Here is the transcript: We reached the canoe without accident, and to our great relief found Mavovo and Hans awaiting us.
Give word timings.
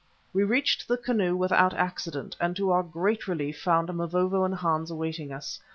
We 0.33 0.43
reached 0.43 0.87
the 0.87 0.97
canoe 0.97 1.35
without 1.35 1.75
accident, 1.75 2.35
and 2.41 2.55
to 2.55 2.71
our 2.71 2.81
great 2.81 3.27
relief 3.27 3.61
found 3.61 3.87
Mavovo 3.93 4.43
and 4.43 4.55
Hans 4.55 4.89
awaiting 4.89 5.31
us. 5.31 5.59